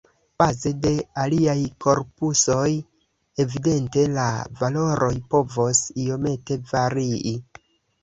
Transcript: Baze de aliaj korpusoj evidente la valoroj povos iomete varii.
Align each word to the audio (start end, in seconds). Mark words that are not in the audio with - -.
Baze 0.41 0.69
de 0.85 0.93
aliaj 1.23 1.55
korpusoj 1.85 2.65
evidente 3.45 4.09
la 4.17 4.27
valoroj 4.65 5.15
povos 5.37 5.87
iomete 6.09 6.63
varii. 6.77 7.41